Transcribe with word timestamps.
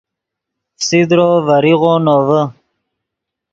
فسیدرو 0.79 1.29
ڤریغو 1.47 1.93
نوڤے 2.05 2.41